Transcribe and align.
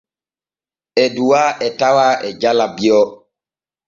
Eduwaa 1.03 1.51
e 1.65 1.67
tawaa 1.79 2.15
e 2.27 2.29
jala 2.41 2.67
Bio. 2.75 3.01